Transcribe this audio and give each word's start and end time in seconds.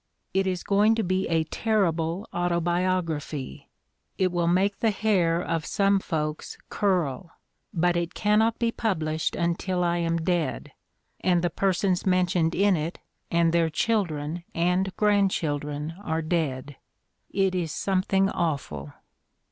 It 0.33 0.47
is 0.47 0.63
going 0.63 0.95
to 0.95 1.03
be 1.03 1.27
a 1.27 1.43
terrible 1.43 2.27
autobiography. 2.33 3.69
It 4.17 4.31
will 4.31 4.47
make 4.47 4.79
the 4.79 4.89
hair 4.89 5.39
of 5.39 5.63
some 5.63 5.99
folks 5.99 6.57
curl. 6.69 7.33
But 7.71 7.95
it 7.95 8.15
cannot 8.15 8.57
be 8.57 8.71
pub 8.71 9.01
lished 9.01 9.39
until 9.39 9.83
I 9.83 9.97
am 9.97 10.17
dead, 10.17 10.71
and 11.19 11.43
the 11.43 11.51
persons 11.51 12.03
mentioned 12.03 12.55
in 12.55 12.75
it 12.75 12.97
and 13.29 13.53
their 13.53 13.69
children 13.69 14.43
and 14.55 14.91
grandchildren 14.97 15.93
are 16.03 16.23
dead. 16.23 16.77
It 17.29 17.53
is 17.53 17.71
something 17.71 18.27
awful." 18.27 18.93